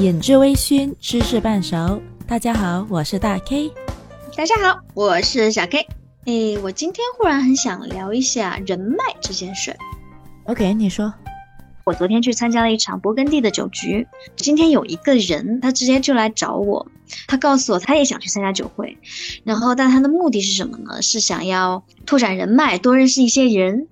[0.00, 2.02] 饮至微醺，知识半熟。
[2.26, 3.70] 大家好，我是大 K。
[4.36, 5.86] 大家好，我是小 K。
[6.24, 9.76] 哎，我今天忽然很想聊一下人脉这件事。
[10.46, 11.14] OK，你说。
[11.84, 16.88] 我昨天去参加了一场勃艮第的酒局，今天有一个人，他直接就来找我，
[17.28, 18.98] 他告诉我他也想去参加酒会，
[19.44, 21.02] 然后但他的目的是什么呢？
[21.02, 23.86] 是想要拓展人脉，多认识一些人。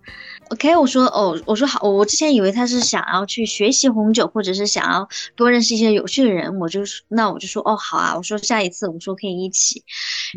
[0.53, 9.83] OK，我说哦，我说好，我之前以为他是想要去学习红酒，或者是想要多认识一些有趣的人，我就那我就说哦好啊，我说下一次我说可以一起，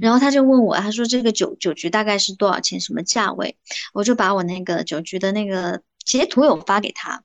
[0.02, 3.58] 然后他就问我，他说这个酒酒局大概是多少钱，什么价位，
[3.94, 5.82] 我就把我那个酒局的那个。
[6.06, 7.24] 截图有发给他，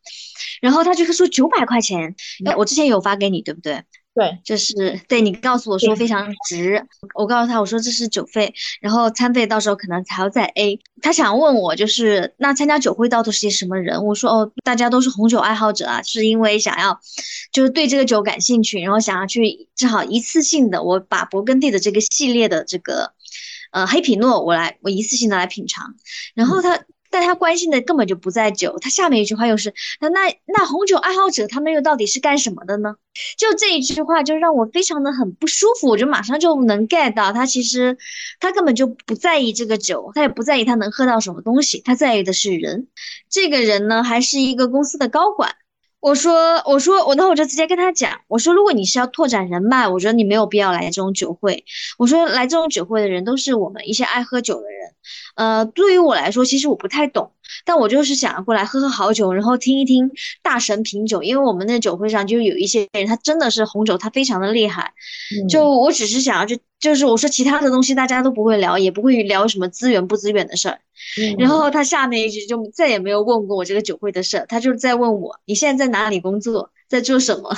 [0.63, 2.16] 然后他就说九百块钱，
[2.47, 3.85] 哎我之前有发给你，对不对？
[4.13, 10.81] 对，就是对你告诉我说非常值，我告诉他我说这是酒费，然后餐费到时候可能还要再 A。
[11.01, 14.05] 他想问我就是那参加酒会到底是些什么人？
[14.05, 17.01] 我说哦，大家都是红酒爱好者啊，是因为想要
[17.53, 23.13] 就是对这个酒感兴趣，然后想要去正好一次性的我把勃艮第的这个系列的这个
[23.71, 25.95] 呃黑皮诺我来我一次性的来品尝，
[26.35, 26.85] 然后他。
[27.11, 32.95] 但他关心的根本就不在酒，他下面一句话又是那那那红酒爱好者他们又到底是干什么的呢？
[33.37, 37.99] 就这一句话就让我非常的很不舒服，我就马上就能 get 到他其实
[38.39, 42.87] 他根本就不在意这个酒，他也不在意他能喝到什么东西，他在意的是人。
[43.29, 45.57] 这个人呢还是一个公司的高管。
[46.01, 51.65] 我说我说我那我就直接跟他讲，我说如果你是要拓展人脉，我觉得你没有必要来这种酒会。
[51.98, 54.95] 我说来这种酒会的人都是我们一些爱喝酒的人。
[55.34, 57.32] 呃，对于我来说，其实我不太懂，
[57.65, 60.11] 但我就是想要过来喝喝好酒，然后听一听
[60.43, 61.23] 大神品酒。
[61.23, 64.93] 因为我们那酒会上就有一些人，他真的是红酒，他非常的厉害。
[65.49, 70.78] 就我只是想要去，就是我说其他的东西大家都不会聊，也不会聊什么资源不资源的事儿。
[71.39, 77.55] 然后他下面一句就再也没有问过我这个酒会的事，他就是在问我你现在在哪里工作，在做什么。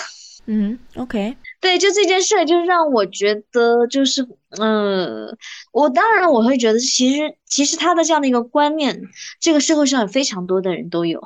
[0.46, 4.26] 嗯，OK，对，就这件事，就让我觉得，就是，
[4.58, 5.38] 嗯，
[5.70, 9.00] 我当然我会觉得，其实，其实他的这样的一个观念，
[9.38, 11.22] 这个社会上有非常多的人都有，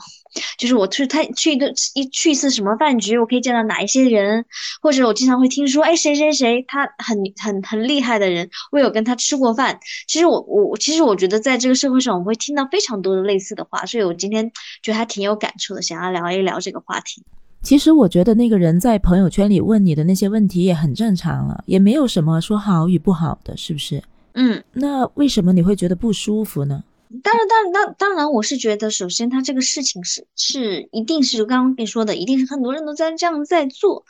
[0.58, 4.44] 就是我去他去一个一去一次什么饭局，我可以见到哪一些人，
[4.82, 9.80] 或者我经常会听说，哎，谁谁谁他很很很厉害的人，我有跟他吃过饭。
[10.06, 17.24] 其实我我其实我觉得在这个社会上，我会听到非常多的类似的话，所以我今天觉得还挺有感触的，想要聊一聊这个话题。
[17.66, 24.00] 其实我觉得那个人在朋友圈里问你的那些问题也很正常了，也没有什么说好与不好的，是不是？
[24.34, 26.84] 嗯，那为什么你会觉得不舒服呢？
[27.24, 34.04] 当然，当然，当当然，我是觉得，首先他这个事情是是一定是刚刚跟你说的，一定是很多人都在这样在做，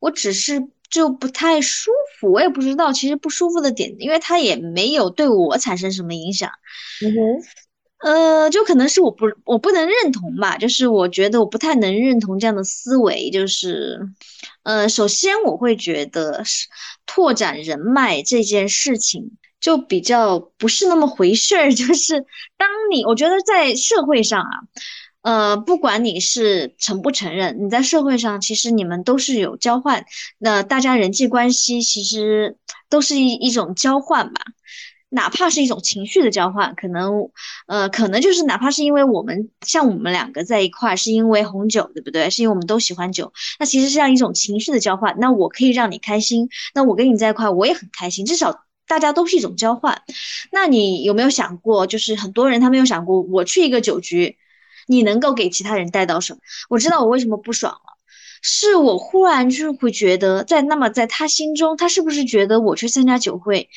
[0.00, 6.50] 我只是就不太舒服，我也不知道其实不舒服的点，因为他也没有对我产生什么影响。
[7.04, 7.18] 嗯哼。
[8.04, 13.98] 呃，就可能是我不我不能认同吧，就是我觉得我不太能认同这样的思维，就是，
[14.62, 16.68] 呃，首先我会觉得是
[17.06, 22.26] 拓展人脉这件事情就比较不是那么回事儿， 就是
[22.58, 24.50] 当你我觉得在社会上啊，
[25.22, 30.04] 呃，不管你是承不承认，你在社会上其实你们都是有交换，
[30.36, 32.58] 那大家人际关系其实
[32.90, 34.42] 都是一一种交换吧。
[35.14, 37.30] 哪怕是一种情绪的交换，可能，
[37.68, 42.30] 呃，可能就是哪怕是因为我们像我们两个在一块，是因为红酒，对不对？
[42.30, 45.14] 是因为我们都喜欢酒，那其实是这样一种情绪的交换。
[45.20, 48.26] 那我可以让你开心，那我跟你在一块，我也很开心。
[48.26, 50.02] 至少大家都是一种交换。
[50.50, 54.36] 那你有没有想过，就是很多人他没有想过，我去一个酒局，
[54.88, 56.40] 你能够给其他人带到什么？
[56.68, 57.98] 我知道我为什么不爽了，
[58.42, 63.70] 是我忽然就会觉得，在那么在他心中，他是不是觉得我去参加酒会？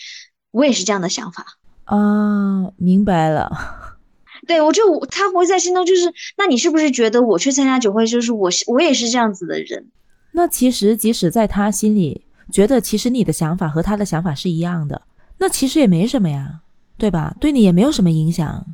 [0.57, 1.45] 我也是这样的想法
[1.85, 3.51] 啊，明白了。
[4.47, 9.87] 对我就他会在心中就是，那你是不是觉得我去参加酒会就是我我也是这样子的人？
[10.31, 15.01] 那其实即使在他心里觉得，其实你的想法和他的想法是一样的，
[15.37, 16.61] 那其实也没什么呀，
[16.97, 17.35] 对吧？
[17.39, 18.65] 对你也没有什么影响。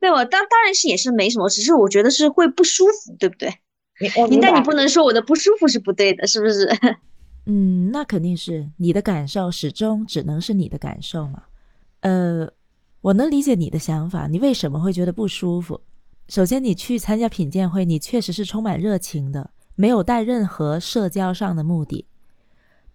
[0.00, 3.54] 对我当当然是也是没什么，只是我觉得是会不舒服，对不对？
[4.30, 6.66] 你但你不能说我的不舒服是不对的，是不是？
[7.52, 11.42] 嗯，那肯定是你的感受，始终只能是你的感受嘛。
[11.98, 12.48] 呃，
[13.00, 15.80] 我能理解你的想法，你为什么会觉得不舒服？
[16.28, 22.06] 首先，你去参加品鉴会，你确实是充满热情的，没有带任何社交上的目的。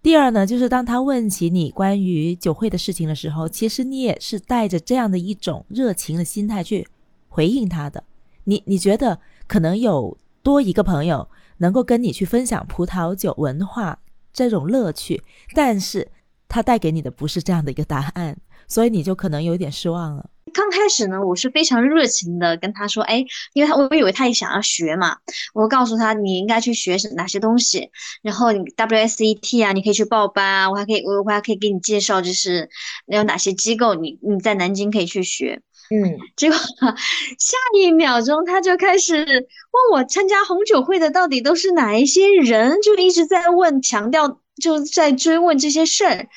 [0.00, 6.88] 第二呢，就是当他问起你关于酒会的事情的时候，其实你也是带着这样的一种热情的心态去
[7.28, 8.02] 回应他的。
[8.44, 13.98] 你你觉得可能有多一个朋友能够跟你去分享葡萄酒文化？
[14.36, 15.22] 这种乐趣，
[15.54, 16.06] 但是
[16.46, 18.36] 它带给你的不是这样的一个答案，
[18.68, 20.28] 所以你就可能有点失望了。
[20.52, 23.24] 刚开始呢，我是非常热情的跟他说，哎，
[23.54, 25.16] 因为他我以为他也想要学嘛，
[25.54, 27.90] 我告诉他你应该去学哪些东西，
[28.22, 32.68] 然后你 WSET 啊，你可以去报班啊，我还可以我我还可以给你介绍，就是
[33.06, 35.62] 有哪些机构你你在南京可以去学。
[35.90, 36.58] 嗯， 结果
[37.38, 46.28] 下一秒钟他就开始问我参加红酒会的到底都是哪一些人，就一直在问，强调就在追问这些事儿，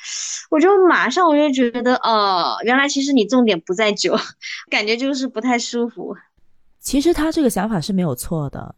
[0.50, 4.16] 我就马上我就觉得，哦，原来其实你重点不在酒，
[4.70, 6.14] 感觉就是不太舒服。
[6.78, 8.74] 其实他这个想法是没有错的，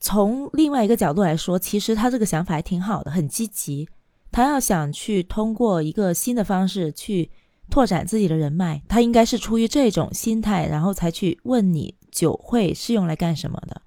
[0.00, 3.88] 从另外一个角度来说，其实他这个想法还挺好的，很积极。
[4.32, 7.30] 他要想去通过一个新的方式去。
[7.68, 13.82] 拓展自己的人脉，他应该是出于这种心态，然后才去问你酒会是用来干什么的。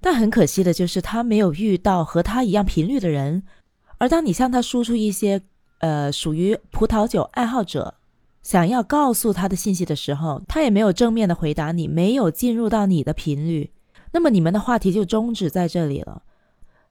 [0.00, 3.42] 但很可惜的就是他没有遇到和他一样频率的人。
[3.98, 5.42] 而当你向他输出一些
[5.78, 7.94] 呃属于葡萄酒爱好者
[8.44, 13.72] 想要告诉他的信息的时候，他也没有正面的回答你，没有进入到你的频率，
[14.12, 16.22] 那么你们的话题就终止在这里了。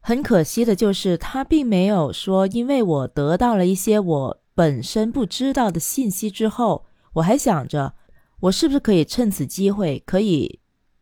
[0.02, 4.38] 很可惜的就是他并没有说，因为我得到了一些我。
[4.58, 7.94] 本身不知道的信息之后，我还想着，
[8.40, 10.60] 我是不是可以趁此机会可以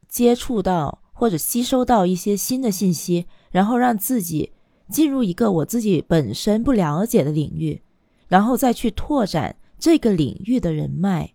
[0.10, 4.52] 接触到或者吸收到一些新的信息，然后让自己
[4.90, 7.82] 进入一个我自己本身不了解的领域，
[8.28, 11.34] 然后再去拓展这个领域的人脉。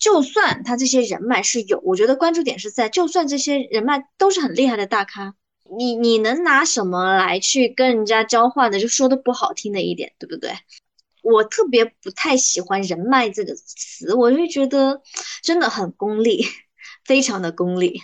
[0.00, 5.36] 就算他这些人脉是有，我觉得关注点是在，就算这些人脉都是很厉害的大咖，
[5.78, 8.80] 你你能拿什么来去跟人家交换的？
[8.80, 10.50] 就说的不好听的一点，对不对？
[11.32, 15.02] 我特别不太喜欢“人脉”这个词，我就觉得
[15.42, 16.44] 真的很功利，
[17.04, 18.00] 非常的功利。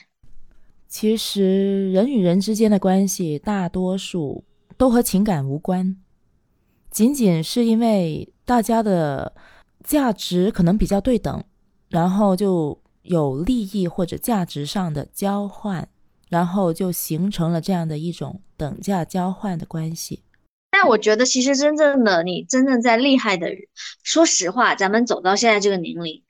[0.89, 4.45] 其实人与人之间的关系，大多数
[4.77, 5.97] 都和情感无关，
[6.91, 9.35] 仅仅是因为大家的
[9.83, 11.43] 价值可能比较对等，
[11.89, 15.89] 然后就有利益或者价值上的交换，
[16.29, 20.23] 然后就形成了这样的一种等价交换的关系。
[20.87, 23.59] 我觉得，其实真正的你，真正在厉害的人，
[24.03, 26.23] 说实话，咱们走到现在这个年龄，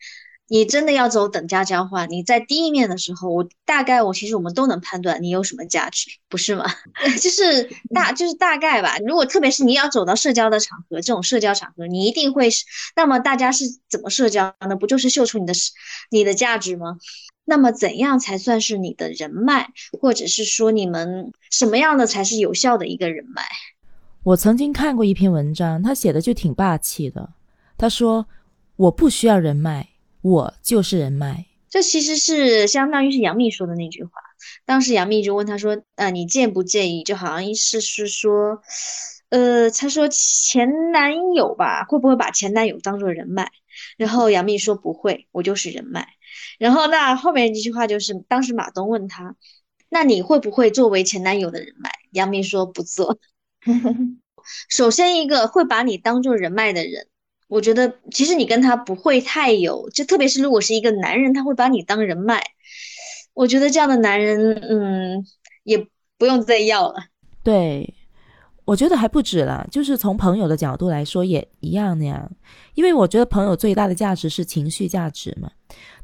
[0.49, 2.09] 你真的要走等价交换。
[2.11, 6.65] 你在第一面的时候，我大概我其实我们都能判断你有什么价值，不是吗？
[7.21, 8.99] 就是大就是大概吧。
[9.07, 12.65] 如果特别是你要走到社交的场合，这种社交场合，你一定会是。
[12.97, 14.77] 那么大家是怎么社交呢？
[14.77, 15.53] 不就是秀出你的
[16.11, 16.99] 你的价值吗？
[17.47, 19.69] 那么怎样才算是你的人脉，
[20.01, 23.43] 或者是说你们什么样的才是有效的一个人脉？
[24.25, 27.29] 我曾经看过一篇文章，他写的就挺霸气的。
[27.77, 28.27] 他说
[28.77, 29.87] ：“我不需要人脉，
[30.23, 34.11] 我就是人脉。”这其实是相当于是杨幂说的那句话。
[34.65, 37.05] 当时杨幂就问他说：“呃，你介不介意？
[37.05, 38.63] 就好像意思是说，
[39.29, 43.53] 呃，他说前男友吧，会不会把前男友当做人脉？”
[43.99, 46.09] 然后杨幂说：“不会，我就是人脉。”
[46.59, 49.37] 然后那后面一句话就是，当时马东问他
[49.91, 53.19] ：“那你会不会作为前男友的人脉？”杨幂说：“不做。”
[54.69, 57.07] 首先，一个会把你当做人脉的人，
[57.49, 62.43] 我觉得其实你跟他不会太有，就特别是如果是一个男人，他会把你当人脉，
[63.33, 65.25] 我觉得这样的男人，嗯，
[65.63, 65.87] 也
[66.19, 67.07] 不用再要了。
[67.43, 67.95] 对，
[68.67, 72.31] 我觉得还不止了，就是从朋友的角度来说也一样那样，
[72.75, 75.51] 因为我觉得朋友最大的价值是情绪价值嘛。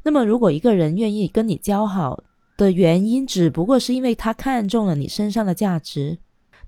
[0.03, 2.23] 那么，如果一个人愿意跟你交好
[2.57, 6.17] 的原因，只不过是因为他看中了你身上的价值。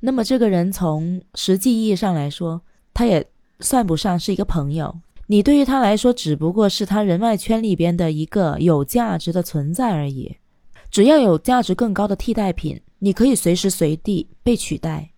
[0.06, 2.62] 那么这个人从实际意义上来说，
[2.94, 3.26] 他也
[3.62, 4.94] 算不上是一个朋友。
[5.28, 10.36] 你对于他来说，只不过是他人脉圈里边的一个有价值的存在而已。
[10.92, 15.13] 只要有价值更高的替代品，你可以随时随地被取代。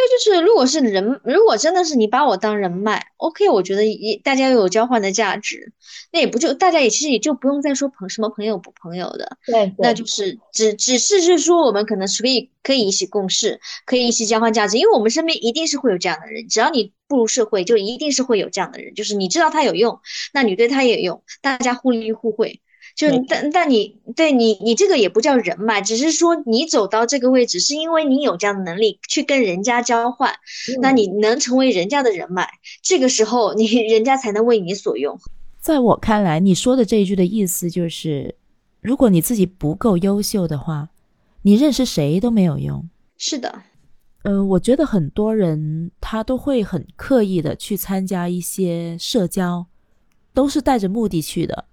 [0.00, 5.72] 对，就是如果是人，如果真的是你把我当人脉，OK，我觉得也大家又有交换的价值，
[6.10, 20.00] 那也不就大家也其实也就不用再说朋什么朋友不朋友的，对，那就是只只是是说我们可能是可以可以一起共事，可以一起交换价值，因为我们身边一定是会有这样的人，只要你步入社会，就一定是会有这样的人，就是你知道他有用，
[20.32, 22.62] 那你对他也有用，大家互利互惠。
[22.96, 30.32] 就但但你对你你这个也不叫人脉，只是说你走到这个位置，是因为你有这样的能力去跟人家交换，
[30.80, 32.48] 那你能成为人家的人脉，
[32.82, 35.18] 这个时候你人家才能为你所用。
[35.60, 38.36] 在我看来，你说的这一句的意思就是，
[38.80, 40.88] 如果你自己不够优秀的话，
[41.42, 42.88] 你认识谁都没有用。
[43.16, 43.62] 是的，
[44.22, 49.66] 呃，我觉得很多人他都会很刻意的去参加一些社交，
[50.32, 51.66] 都是带着目的去的。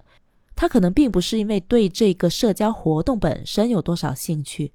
[0.57, 4.73] 他可能并不是因为对这个社交活动本身有多少兴趣，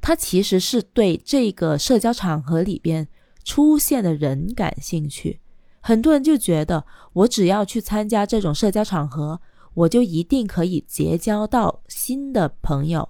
[0.00, 3.08] 他其实是对这个社交场合里边
[3.44, 5.40] 出现的人感兴趣。
[5.80, 9.40] 很多人就觉得，我只要去参加这种社交场合，
[9.74, 13.08] 我就一定可以结交到新的朋友。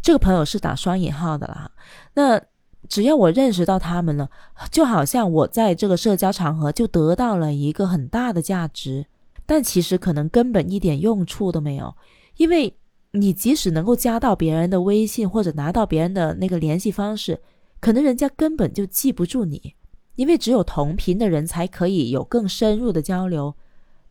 [0.00, 1.70] 这个朋友是打双引号的啦。
[2.14, 2.40] 那
[2.88, 4.30] 只要我认识到他们了，
[4.70, 9.06] 就好像我在这个社交场合就得到了一个很大的价值，
[9.48, 11.96] 但其实可能根本一点用处都没有，
[12.36, 12.76] 因为
[13.12, 17.40] 你即使能够加到别人的微信或者拿到别人的那个联系方式，
[17.80, 19.74] 可能人家根本就记不住你，
[20.16, 23.54] 因为只有同频的人才可以有更深入的交流。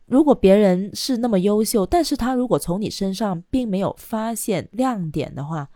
[0.06, 5.70] 如果别人是那么优秀，但是他如果从你身上并没有发现亮点的话，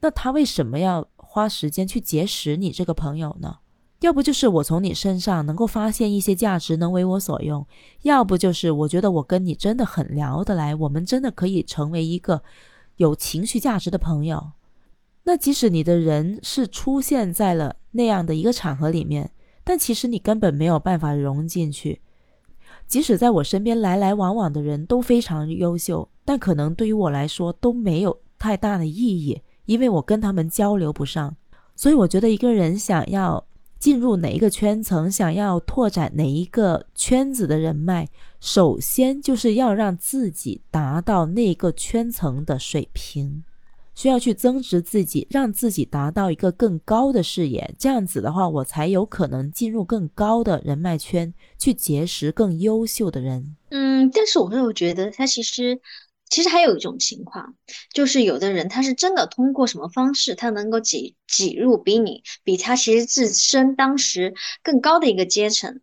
[0.00, 1.08] 那他为什么要？
[1.26, 3.56] 花时间去结识你这个朋友呢？
[4.00, 7.64] 要不就是我从你身上能够发现一些价值，能为我所用；
[8.02, 12.42] 要不就是我觉得我跟你真的很聊得来，我们真的可以成为一个
[12.96, 14.52] 有情绪价值的朋友。
[15.22, 19.30] 那即使你的人是出现在了那样的一个场合里面，
[19.64, 22.02] 但其实你根本没有办法融进去。
[22.86, 29.40] 即使在我身边来来往往的人都非常优秀，但可能对于我来说都没有太大的意义。
[29.64, 31.34] 因为我跟他们交流不上，
[31.74, 33.42] 所以我觉得一个人想要
[33.84, 38.08] 进入哪一个圈层，想要拓展哪一个圈子的人脉，
[38.40, 43.44] 首先就是要让自己达到那个圈层的水平，
[43.94, 47.74] 需要去增值自己，让自己达到一个更高的视野。
[47.78, 53.54] 这样子的话，我才有可能进入更高的人脉圈，去结识更优秀的人。
[53.68, 55.78] 嗯，但是我又觉得他其实。
[56.28, 57.54] 其实还有一种情况，
[57.92, 65.80] 就是有的人他是真的通过什么方式，他能够挤挤入比你比他其实自身当时更高的一个阶层。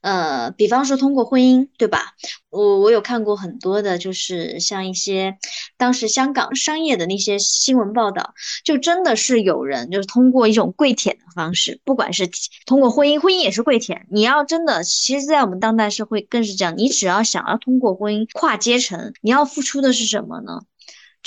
[0.00, 2.14] 呃，比方说通过婚姻，对吧？
[2.50, 5.36] 我我有看过很多的，就是像一些
[5.76, 12.30] 当时香港商业的那些新闻报道，就真的是有人就是通过一种跪舔的方式，不管是
[12.64, 14.06] 通过婚姻，婚姻也是跪舔。
[14.10, 20.62] 你要真的，其实，在我们当代社会更是这样，你只要想要通过婚姻跨阶层，你要付出的是什么呢？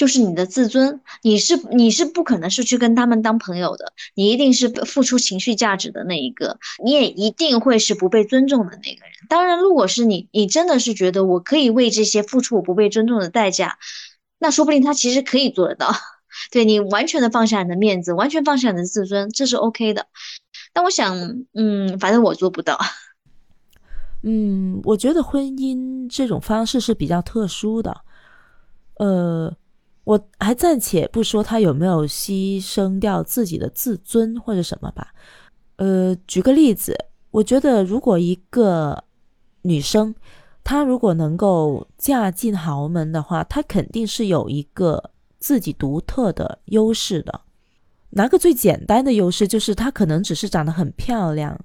[0.01, 9.11] 就是你的自尊，你是你是不可能是去跟他们当朋友的，你一定是付出情绪价值的那一个，你也一定会是不被尊重的那个人。
[9.29, 13.77] 当然，如果是你，你真的是觉得我可以为这些付出我不被尊重的代价，
[14.39, 15.93] 那说不定他其实可以做得到。
[16.49, 20.07] 对你完全的放下你的面子，完全放下你的自尊，这是 OK 的。
[20.73, 21.15] 但我想，
[21.53, 22.79] 嗯，反正我做不到。
[24.25, 28.01] 嗯，我觉得婚姻这种方式是比较特殊的，
[28.97, 29.55] 呃。
[30.03, 35.13] 我还暂且不说他有没有牺牲掉自己的自尊或者什么吧，
[35.75, 36.97] 呃，举个例子，
[37.29, 39.03] 我觉得如果一个
[39.61, 40.13] 女生，
[40.63, 47.41] 她如果能够嫁进豪门的话，她肯定是有一个自己独特的优势的。
[48.09, 51.59] 拿个最简单的优势，就是她可能只是长得很漂亮，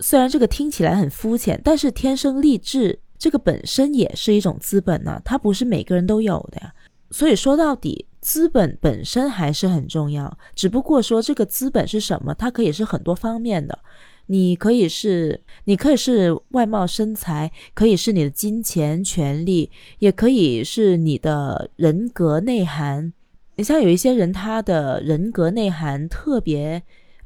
[0.00, 6.74] 虽然这个听起来很肤浅，但是天生丽质这个本身也是一种资本呢，它不是每个人都有的呀。
[7.12, 10.36] 所以说到底，资本本身还是很重要。
[10.54, 13.78] 只不过说这个资本是什么，它可以是很多方面的。
[14.26, 23.12] 你可以是，你可以是外貌身材，可以是你的金钱、权利，也可以是你的人格内涵。
[23.56, 26.82] 你像有一些人，他的人格内涵特别，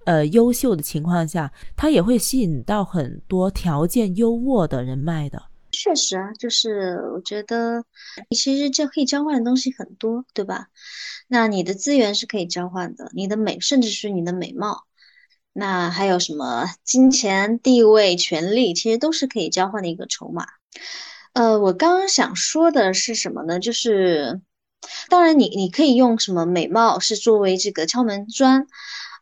[0.07, 5.41] 呃，优秀的情况下，他也会吸引到很多条件优渥的人脉的。
[5.77, 7.85] 确实啊，就是我觉得
[8.31, 10.69] 其实这可以交换的东西很多，对吧？
[11.29, 14.85] 那你的资源是可以交换的，你的美，甚至是你的美貌，
[15.53, 20.47] 那还有什么金钱、地位、权利，其实都是可以交换的一个筹码。
[21.35, 23.61] 呃，我刚刚想说的是什么呢？
[23.61, 24.41] 就是
[25.11, 28.67] 当然，你你可以用什么美貌是作为这个敲门砖。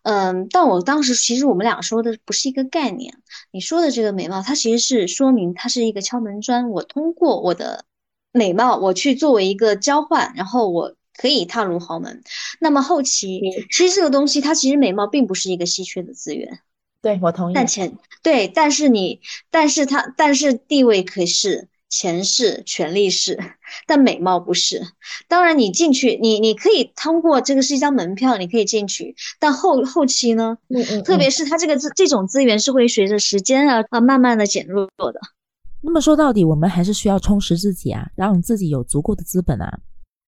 [0.05, 3.17] 嗯，但我当时其实我们俩说的不是一个概念。
[3.51, 6.69] 你说的这个美貌，它其实是说明它是一个敲门砖。
[6.69, 7.87] 我通过我的
[8.33, 12.23] 美貌，我去作为一个交换，然后我可以踏入豪门。
[12.61, 16.61] 那么后期，其实这个东西，它其实美貌并不是一个稀缺的资源。
[17.01, 17.55] 对我同意。
[17.55, 19.21] 但前对，但是你，
[19.51, 21.69] 但是它，但是地位可是。
[21.95, 23.39] 钱是权力是，
[23.87, 24.83] 但美貌不是。
[25.29, 29.15] 当然，你进去，你你可以通过这个是一张门票，你可以进去。
[29.39, 30.59] 但后后期呢？
[30.71, 31.05] 嗯嗯。
[31.05, 35.21] 特别是它这个这这种资源是会随着时间啊啊慢慢的减弱的。
[35.83, 39.79] 那么说到底，我们还是需要充实自己啊，让自己有足够的资本啊。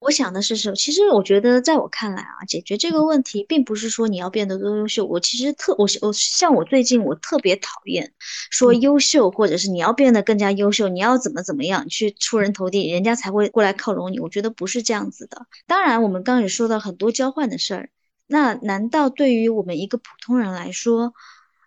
[0.07, 0.77] 我想的是什么？
[0.77, 5.05] 其实我觉得，在我看来啊，解决这个问题，并不是说你要变得多优秀。
[5.05, 8.13] 我其实特我我像我最近我特别讨厌
[8.53, 14.21] 说优秀，或者是你要变得更加优秀，你要怎么怎么样去出人头地，人家才会过来靠拢你。
[14.21, 15.47] 我觉得不是这样子的。
[15.67, 17.91] 当然，我们刚刚也说到很多交换的事儿，
[18.29, 21.15] 那难道对于我们一个普通人来说，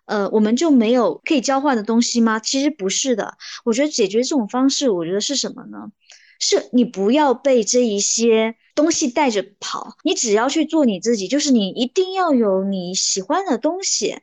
[0.06, 2.38] 呃，我们就没有可以交换的东西吗？
[2.40, 3.36] 其实不是的。
[3.66, 5.90] 我觉得解决这种方式，我觉得是什么呢？
[6.40, 14.16] 是你不要被这一些东西带着跑，你只要去做你自己，就是你一定要有你喜欢的东西，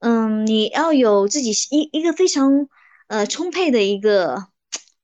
[0.00, 2.68] 嗯，你要有自己一一个非常
[3.06, 4.46] 呃充沛的一个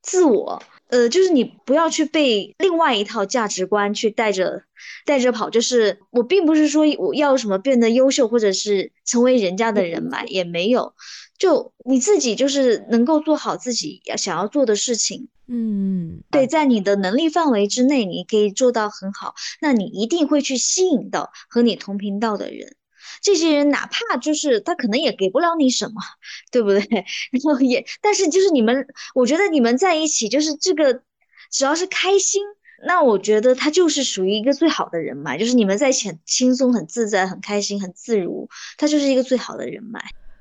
[0.02, 0.62] 自我。
[0.88, 4.62] 呃，就是你不要去被另外一套价值观去带着
[5.04, 5.50] 带着跑。
[5.50, 10.94] 就是我并不是说我要什么变得优秀，或者是成为人家的人脉，也没有。
[11.36, 15.28] 就你自己就是能够做好自己要想要做的事情。
[15.48, 22.74] 嗯，对，在你的能力范围之内，你可以做到很好，那你一定会去吸引到和你同频道的人。
[23.22, 26.02] 这些人哪怕就是他可能也给不了你什么，
[26.50, 26.80] 对不对？
[27.30, 31.02] 然后也，但是就是你们，我觉得你们在一起就是这个，
[31.52, 32.42] 只要是开心，
[32.84, 35.38] 那我觉得他就是属于一个最好的人脉。
[35.38, 40.00] 就是你们在一起很轻松、很自在、很开心、很自如，他就是一个最好的人脉。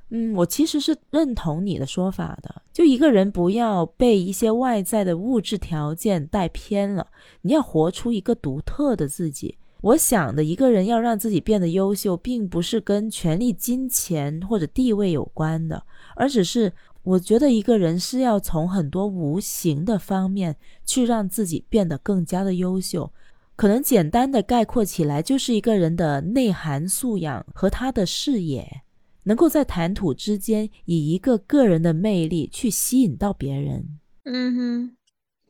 [0.10, 2.62] 嗯，我其实是认同你的说法的。
[2.72, 7.08] 就一个人不要被一些外在的物质条件带偏了，
[7.42, 9.58] 你要活出一个独特的自己。
[9.82, 15.84] 我想的一个人要让自己变得优秀，并不是跟权力、金钱或者地位有关的，
[16.16, 16.72] 而只是
[17.04, 23.12] 我觉得一个人是要从很多无形的方面去让自己变得更加的优秀。
[23.56, 28.82] 可能简单的概括起来，就是一个人的内涵素养和他的视野，
[29.26, 34.00] 能够在谈吐之间以一个个人的魅力去吸引到别人。
[34.24, 34.98] 嗯哼，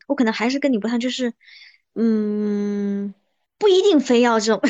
[0.08, 1.32] 我可能还是跟你不太，就是，
[1.94, 3.14] 嗯。
[3.58, 4.60] 不一定非要这种，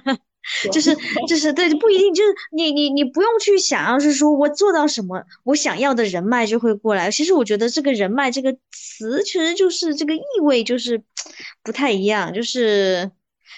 [0.72, 0.96] 就是
[1.28, 7.10] 就是对，不一定就是你你你不用去想要是说我做到什么，我想要的人脉就会过来。
[7.10, 11.02] 其实我觉得这个人脉这个词，其实就是这个意味就是
[11.62, 13.10] 不太一样，就是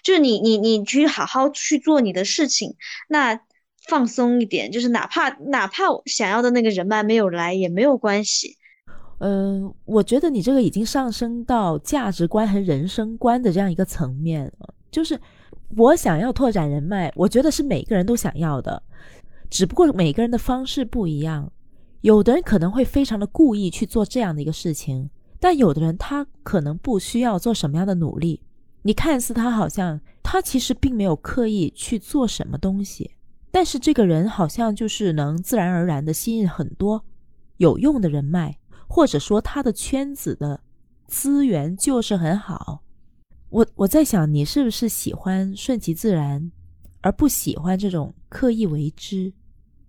[0.03, 2.75] 就是你你你去好好去做你的事情，
[3.09, 3.41] 那
[3.89, 8.57] 放松一点，就是哪怕哪怕想要的那个人脉没有来也没有关系。
[9.19, 14.75] 嗯，我觉得你这个已经上升到价值观和人生观的这样一个层面了。
[14.91, 15.19] 就是
[15.77, 18.83] 我想要拓展人脉，我觉得是每个人都想要的，
[19.49, 21.51] 只不过每个人的方式不一样。
[22.01, 25.09] 有的人可能会非常的故意去做这样的一个事情，
[25.41, 28.43] 但有的人他可能不需要做什么样的努力。
[28.83, 33.13] 你看似他好像他其实并没有刻意去做什么东西，
[33.55, 37.05] 但是这个人好像就是能自然而然的吸引很多
[37.59, 38.59] 有用的人脉。
[38.87, 40.61] 或者说他的圈子的
[41.07, 42.83] 资源就是很好，
[43.49, 46.53] 我我在想你是不是喜欢顺其自然，
[47.01, 49.33] 而不喜欢这种刻意为之？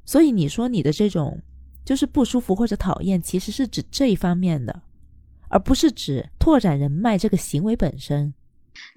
[0.05, 1.39] 所以你说你的这种
[1.83, 4.81] 就是不舒服或者讨厌，其实是指这一方面的，
[5.49, 8.33] 而不是指拓展人脉这个行为本身。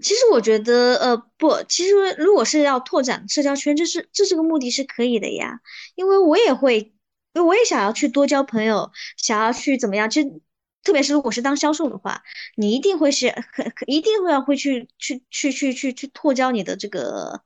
[0.02, 5.60] 其实我觉得，呃，不，其实如果是要拓展社交圈，这是这是个目的是可以的呀，
[5.94, 6.92] 因为我也会。
[7.34, 10.10] 因为我也想要去多交朋友，想要去怎么样？
[10.10, 10.40] 其实，
[10.82, 12.22] 特别是如果是当销售的话，
[12.56, 17.42] 你一定会是很一定会要会去去去去去去拓交你的这个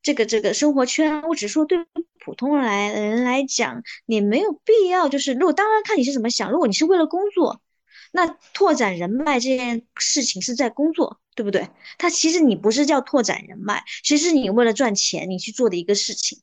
[0.00, 1.22] 这个这个生活圈。
[1.22, 1.78] 我只说对
[2.20, 6.52] 普通人来人来讲，你没有必要就是，如果当然看你是怎么想。
[6.52, 7.60] 如果你是为了工作，
[8.12, 11.68] 那拓展人脉这件事情是在工作，对不对？
[11.98, 16.38] 他其实你不是叫拓展人脉，其实你为了赚钱你去做的一个事情。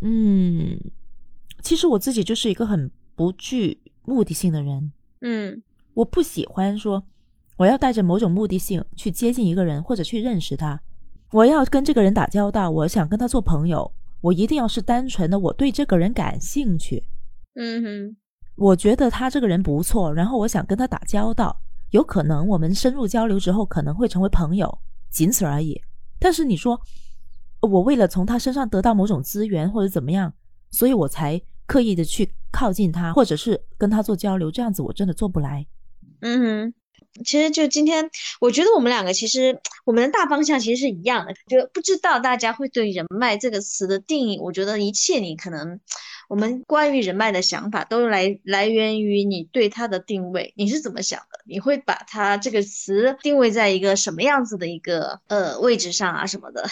[0.00, 0.78] 嗯。
[1.62, 5.62] 其实我自己就是一个很不具目的性的人，嗯，
[5.94, 7.04] 我不喜欢说
[7.56, 10.82] 我要带着某种目的性去接近一个人或者去认识他，
[11.30, 17.04] 我要跟这个人打交道，我想跟他做朋友，我一定要是单纯的我对这个人感兴趣，
[17.54, 18.16] 嗯哼，
[18.62, 24.78] 我觉得他这个人不错，然后我想跟他打交道，有可能我们深入交流之后可能会成为朋友，
[25.10, 25.80] 仅此而已。
[26.18, 26.80] 但是你说
[27.60, 30.32] 我为了从他身上得到某种资源或者怎么样，
[30.70, 31.40] 所以我才。
[31.64, 35.64] 刻意的去靠近他，或者是跟他做交流，这样子我真的做不来。
[36.20, 36.74] 嗯，
[37.24, 41.32] 其实就今天，我觉得我们两个其实我们的大方向其实是一样的。
[41.46, 45.80] 就不知道大家会对人脉这个词的定义，我觉得一切你可能
[46.32, 51.38] 我们关于人脉的想法都来来源于你对它的定位，你是怎么想的？
[51.44, 56.64] 你会把它这个词定位在一个什么样子的一个呃位置上啊什么的？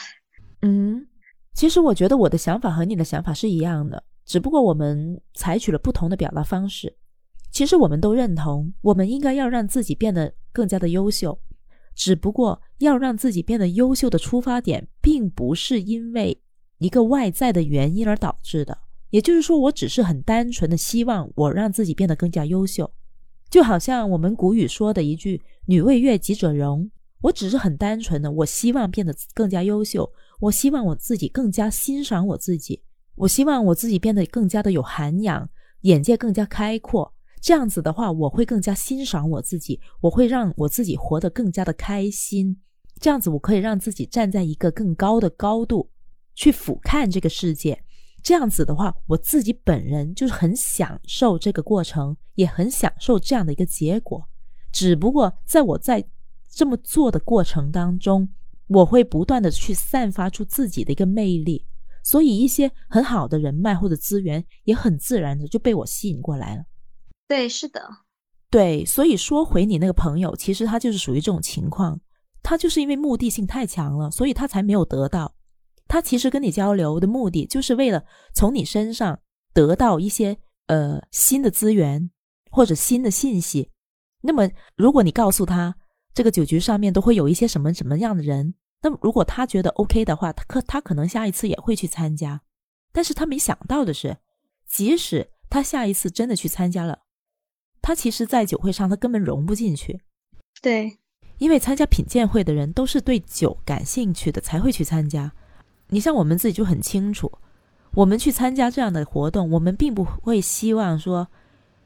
[0.63, 1.07] 嗯，
[1.53, 4.03] 其实我觉得我的想法和你的想法是一样的。
[4.25, 6.97] 只不过我们采取了不同的表达方式。
[7.51, 11.39] 其实我们都认同，我们应该要让自己变得更加的优秀。
[11.95, 16.41] 只不过要让自己变得优秀的出发点，并不是因为
[16.79, 18.79] 一个外在的原因而导致的。
[19.11, 22.91] 也就是说，我只是很单纯的希望我让自己变得更加优秀，
[23.51, 26.91] 就好像我们古语说的一句“女为悦己者容”。
[27.23, 32.83] 我只是很单纯的，我希望变得更加优秀，我希望我自己更加欣赏我自己。
[33.15, 35.51] 我希望我自己变得更加的有涵养，
[35.83, 42.59] 眼界更加开阔，这样子的话，我会更加欣赏我自己，我会让我自己活得更加的开心。
[42.99, 45.91] 这样子，我可以让自己站在一个更高的高度
[46.35, 47.83] 去俯瞰这个世界。
[48.23, 54.29] 这样子的话，我自己本人就是很享受这个过程，也很享受这样的一个结果。
[54.73, 56.05] 只不过在我在
[56.49, 58.29] 这么做的过程当中，
[58.67, 61.67] 我会不断的去散发出自己的一个魅力，
[62.03, 66.65] 所以一些很好的人脉或者资源也很自然的就被我吸引过来了。
[67.27, 67.83] 对，是的，
[68.51, 68.85] 对。
[68.85, 72.01] 所以说回你那个朋友，其实他就是属于这种情况，
[72.43, 75.35] 他就是因为目的性太强了，所以他才没有得到。
[75.91, 79.19] 他其实跟你交流的目的，就是为了从你身上
[79.53, 82.13] 得到一些呃新的资源
[82.49, 83.73] 或者新的信息。
[84.21, 85.75] 那么，如果你告诉他
[86.15, 92.41] 这个酒局上面都会有一些什么什么样的人，那么如果他觉得 OK 的话，他可他可能下一次也会去参加。
[92.93, 94.19] 但是他没想到的是，
[94.69, 97.01] 即使他下一次真的去参加了，
[97.83, 100.01] 他其实在酒会上他根本融不进去。
[100.63, 100.99] 对，
[101.39, 105.33] 因为参加品鉴会的人都是对酒感兴趣的才会去参加。
[105.91, 107.31] 你像我们自己就很清楚，
[107.95, 111.29] 我们去参加这样的活动，我们并不会希望说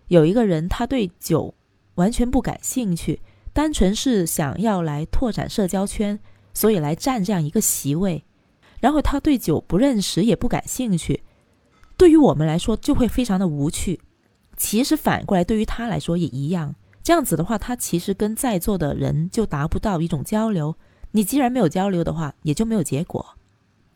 [0.08, 1.54] 有一个人他对酒
[1.94, 3.20] 完全不感兴趣，
[3.52, 6.18] 单纯是想要来拓展社交圈，
[6.52, 8.22] 所以来占这样一个席位，
[8.80, 11.22] 然后他对酒不认识也不感兴趣，
[11.96, 14.00] 对于我们来说就会非常的无趣。
[14.56, 20.76] 其实反过来对于他来说也一样，这样子的话，他其实跟在座的人就达不到一种交流。
[21.12, 23.24] 你既然没有交流的话，也就没有结果。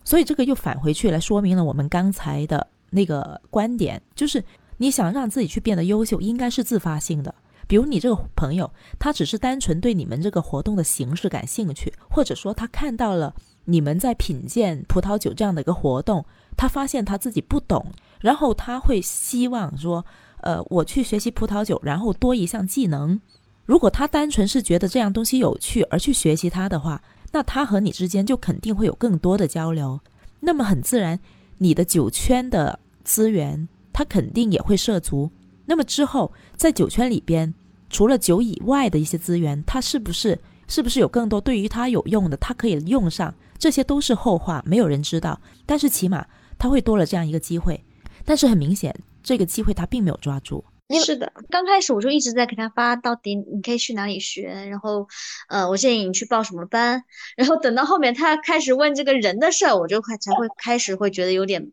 [0.08, 4.42] 所以这个又返回去来说明了我们刚才的那个观点，就是
[4.78, 7.34] 你想让自己去变得优秀，应该是自发性的。
[7.66, 13.34] 比如你这个朋友，他只是单纯对你们这个活动的形式感兴趣，或者说他看到了
[13.66, 16.24] 你们在品鉴葡萄酒这样的一个活动，
[16.56, 17.92] 他发现他自己不懂，
[18.22, 20.06] 然后他会希望说，
[20.40, 23.20] 呃，我去学习葡萄酒，然后多一项技能。
[23.66, 27.02] 如果他单纯是觉得这样东西有趣而去学习它的话。
[27.32, 30.00] 那他和你之间就肯定会有更多的交流，
[30.40, 31.18] 那么很自然，
[31.58, 35.30] 你的酒圈的资源他肯定也会涉足。
[35.66, 37.52] 那么之后在酒圈里边，
[37.90, 43.34] 除了酒以外的一些资源，他是不是是不是有更多对于他有用的，他可以用上？
[43.58, 45.38] 这些都是后话，没有人知道。
[45.66, 46.26] 但是起码
[46.58, 47.82] 他会多了这样一个机会。
[48.24, 50.64] 但是很明显，这个机会他并没有抓住。
[51.05, 55.07] 是的，刚开始我就一直在给他发，到底你可以去哪里学，然后，
[55.48, 57.05] 呃，我建议你去报什么班，
[57.37, 61.70] 然后等到后面他开始问这个人的事儿，我就快才会开始会觉得有点，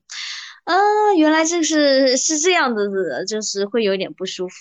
[0.65, 0.75] 啊，
[1.17, 4.55] 原来这是是这样子的，就是会有点不舒服。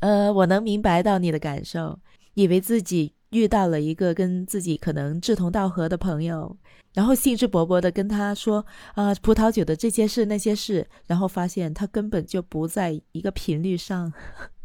[0.00, 1.98] 呃，我能明白到你的感受，
[2.34, 6.56] 以为自己遇到了一个跟自己可能志同道合的朋友。
[6.94, 14.12] 然后兴致勃勃的跟他说：“啊，葡萄酒的这些事那些事。”然后发现他根本就不在一个频率上。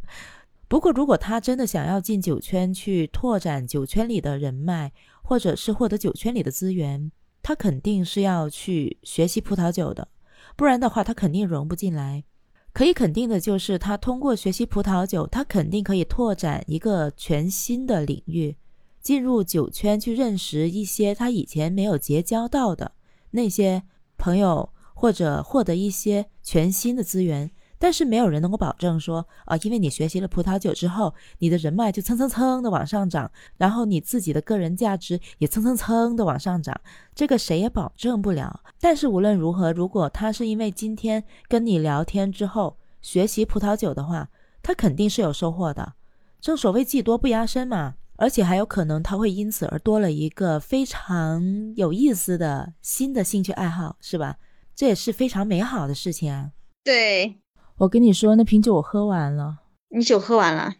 [0.70, 7.12] 不过，如果他真的想要进酒圈去拓展酒圈里的人脉，或者是获得酒圈里的资源，
[7.44, 10.08] 他肯定是要去学习葡萄酒的。
[10.56, 12.24] 不然的话，他肯定融不进来。
[12.74, 18.56] 可以肯定的就是，他通过学习葡萄酒，他肯定可以拓展一个全新的领域。
[19.02, 22.92] 进入酒圈去认识一些他以前没有结交到的
[23.32, 23.84] 那些
[24.18, 27.52] 朋友，或者获得一些全新的资源。
[27.82, 36.80] 但是没有人能够保证说啊，因为你学习了葡萄酒之后，你的人脉就蹭蹭蹭的往上涨，然后你自己的个人价值也蹭蹭蹭的往上涨。
[37.16, 38.62] 这个谁也保证不了。
[38.80, 44.30] 但是无论如何，如果他是因为今天跟你聊天之后学习葡萄酒的话，
[44.62, 45.94] 他肯定是有收获的。
[46.40, 47.96] 正所谓技多不压身嘛。
[48.18, 54.38] 而且还有可能他会因此而多了一个非常有意思的新的兴趣爱好，是吧？
[54.76, 56.52] 这也是非常美好的事情啊。
[56.84, 57.41] 对，
[57.82, 59.58] 我跟你说，那瓶酒我喝完了。
[59.90, 60.76] 你酒喝完了？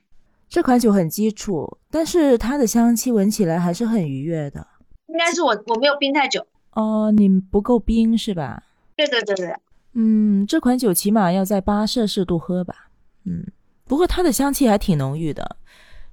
[0.48, 4.68] 这款酒很基础，但是它的香气闻起来还是很愉悦的。
[5.08, 6.46] 应该是我我没有冰太久。
[6.74, 8.62] 哦，你不够冰是吧？
[8.96, 9.52] 对对对对。
[9.94, 12.92] 嗯，这款酒起码要在八摄氏度喝吧。
[13.24, 13.48] 嗯，
[13.86, 15.58] 不过它的香气还挺浓郁的。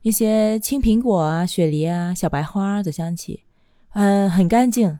[0.00, 3.44] 一些青苹果啊、雪梨啊、小白花的香气，
[3.92, 4.98] 嗯，很干净。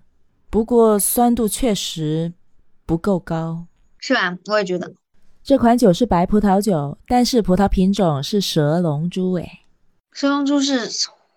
[0.51, 2.35] 不过酸度确实
[2.85, 3.65] 不够高，
[3.97, 4.37] 是吧？
[4.51, 4.93] 我也觉得。
[5.49, 9.33] 这款酒是白葡萄酒，但是葡萄品种是蛇龙珠。
[9.37, 9.61] 诶，
[10.13, 10.87] 蛇龙珠是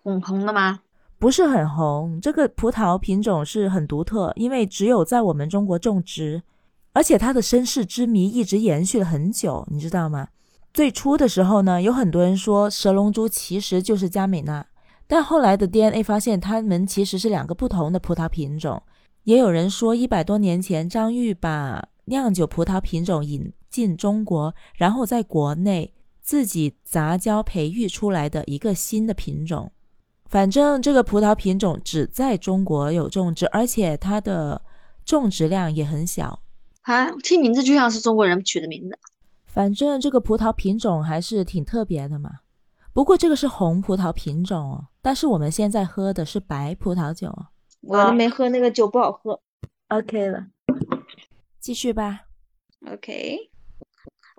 [0.02, 0.80] 红红的吗？
[1.18, 2.20] 不是很红。
[2.20, 6.42] 这个葡萄品种是很独特，因为只有在我们中国种植，
[6.92, 10.28] 而且它的身世之谜一直延续了很久，你知道吗？
[10.74, 14.66] 最初的时候呢，有很多人说蛇龙珠其实就是佳美娜，
[15.06, 18.82] 但后来的 DNA 发现它们其实是两个不同的葡萄品种。
[19.24, 29.72] 也有人说，一百多年前张裕把酿酒葡萄品种引进中国，然后在国内自己杂交培育出来的一个新的品种。
[30.28, 34.62] 反正这个葡萄品种只在中国有种植，而且它的
[35.04, 36.40] 种植量也很小。
[36.82, 38.98] 啊，听名字就像是中国人取的名字。
[39.46, 42.30] 反正这个葡萄品种还是挺特别的嘛。
[42.94, 47.30] 不过这个是红葡萄品种哦，但是我们现在喝的是白葡萄酒。
[47.80, 49.40] 我都没喝那个酒，不好喝。
[49.88, 50.46] OK 了，
[51.58, 52.22] 继续吧。
[52.90, 53.36] OK，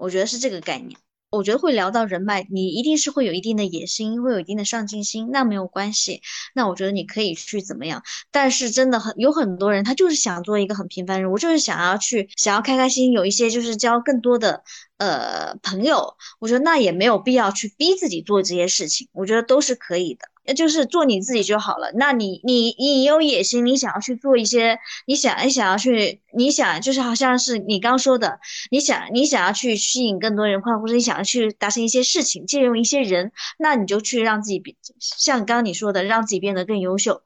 [0.03, 0.99] 我觉得是这个概念。
[1.29, 6.21] 我觉得会聊到人脉，你一定是会有一定的野心，会有一定的上进心，那没有关系。
[6.53, 8.03] 那我觉得你可以去怎么样？
[8.29, 14.63] 但是真的很有很多人，他就是想做一个很平凡人，我就是想要去想要开开心，有一些就是交更多的
[14.97, 16.15] 呃朋友。
[16.39, 20.32] 我觉得那也没有必要去逼自己做这些事情，我觉得都是可以的。
[20.45, 21.91] 那就是做你自己就好了。
[21.95, 37.21] 那你你你有野心，你想要去做一些，你想你想要去，你想就是好像是你刚说的，你想你想要去吸引更多人，或者你想要去达成一些事情，借用一些人，那你就去让自己比，像刚刚你说的，让自己变得更优秀，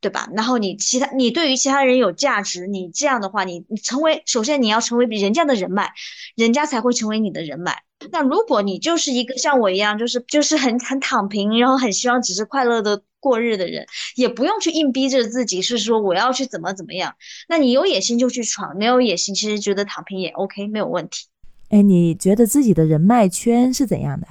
[0.00, 0.28] 对吧？
[0.34, 5.92] 然后你其他你对于其他人有价值，你这样的话，你你成为首先你要成为人家的人脉，
[6.36, 7.82] 人家才会成为你的人脉。
[8.10, 13.86] 那如果你就是一个像我一样，就是就是很很躺平，然后很希望只是快乐的过日的人，
[14.16, 17.14] 也不用去硬逼着自己，是说我要去怎么怎么样。
[17.48, 21.26] 那你有野心就去闯，没有野心其实觉得躺平也 OK，没有问题。
[21.68, 24.26] 哎，你觉得自己的人脉圈是怎样的？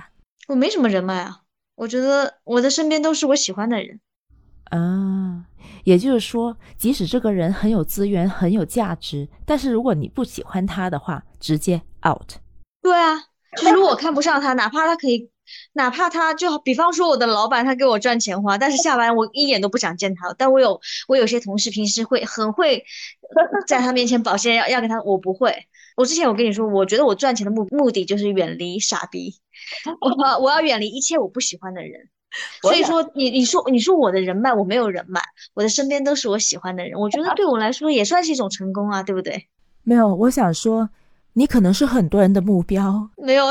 [0.48, 1.40] 我没什么人脉啊，
[1.76, 4.00] 我觉得我的身边都是我喜欢的人。
[4.66, 5.46] 啊，
[5.84, 12.34] 也就是说，即使这个人很有资源、很有价值，但是如果你不喜欢他的话，直接 out。
[12.82, 13.31] 对啊。
[13.58, 15.30] 就是如果看不上他，哪怕他可以，
[15.74, 20.34] 哪怕他就比方说我的老板他给我赚钱花，但是下班我一眼都不想见他。
[20.38, 22.84] 但我有我有些同事平时会很会
[23.68, 25.54] 在他面前表现，要要给他，我不会。
[25.98, 29.36] 我之前我跟你说，我觉得我赚钱的目目的就是远离傻逼，
[30.00, 32.08] 我我要远离一切我不喜欢的人。
[32.62, 35.22] 所以说你你说你说我的人脉我没有人脉，
[35.54, 39.48] 我的身边都是我喜欢的人，我觉得对我来说也算是一种成功啊，对不对？
[39.84, 40.90] 没有，我想说。
[41.34, 43.46] 你可能是很多人的目标， 没有，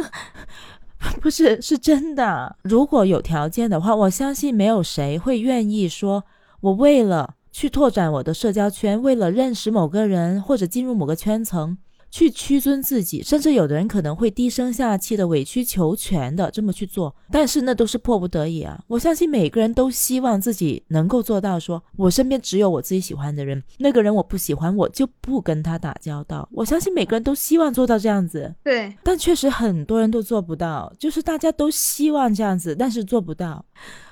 [1.20, 2.56] 不是是真的。
[2.62, 6.24] 如果有条件的话，我相信没有谁会愿意说，
[6.60, 11.78] 我为了去拓展我的社交圈，为了认识某个人或者进入某个圈层。
[12.14, 18.80] 去屈尊自己，甚至有的人可能会低声下气的、委曲求全的这么去做，但是那都是迫不得已啊！
[18.86, 26.48] 我相信每个人都希望自己能够做到，说我身边只有我自己喜欢的人，那个人我不喜欢，我就不跟他打交道。
[26.52, 33.64] 我相信每个人都希望做到这样子，对，但确实很多人都做不到，就是大家都希望这样子，但是做不到。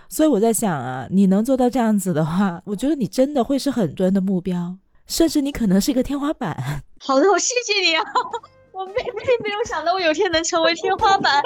[0.09, 4.77] 所以我在想啊，你能做到这样子的话，我觉得你真的会是很多人的目标。
[5.13, 6.57] 甚至你可能是一个天花板。
[6.99, 8.03] 好的，我谢谢你啊！
[8.73, 11.43] 我并并没有想到我有天能成为天花板。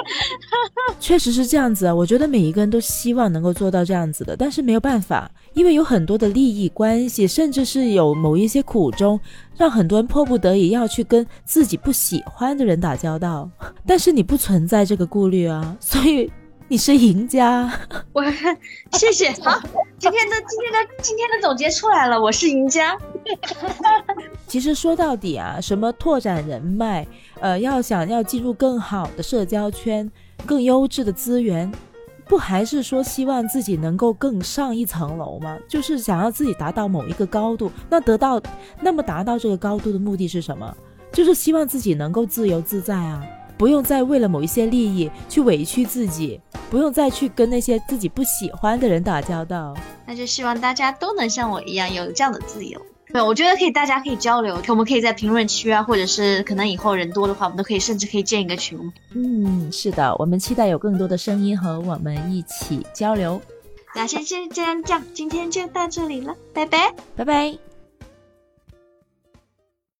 [1.01, 1.93] 确实是这样子啊！
[1.93, 9.19] 我觉得每一个人都希望能够做到这样子的，但是没有办法，因为有很多的利益关系，甚至是有某一些苦衷，
[9.57, 13.49] 让很多人迫不得已要去跟自己不喜欢的人打交道。
[13.85, 16.31] 但是你不存在这个顾虑啊，所以。
[16.69, 17.71] 你是赢家，
[18.11, 18.21] 我
[18.91, 19.31] 谢谢。
[19.41, 19.57] 好，
[19.97, 22.97] 今天的今天的今天的总结出来了，我是赢家。
[24.47, 27.05] 其实说到底啊，什么拓展人脉，
[27.39, 30.09] 呃，要想要进入更好的社交圈，
[30.45, 31.71] 更优质的资源，
[32.25, 35.57] 不还是说希望自己能够更上一层楼吗？
[35.67, 37.71] 就是想要自己达到某一个高度。
[37.89, 38.41] 那得到
[38.81, 40.75] 那么达到这个高度的目的是什么？
[41.11, 43.23] 就是希望自己能够自由自在啊。
[43.57, 49.75] 不用再为了某一些利益去委屈自己，不用再去跟那些自己不喜欢的人打交道。
[50.05, 52.79] 那就希望大家都能像我一样有这样的自由。
[53.13, 58.77] 对，我觉得可以，大家可以交流，我们可以在评论区啊，或者是可能以后人多的话，我们都可以，甚至可以建一个群。
[59.13, 63.41] 嗯，是的，我们期待有更多的声音和我们一起交流。
[63.95, 67.66] 那先先这样讲，今天就到这里了，拜拜，拜拜。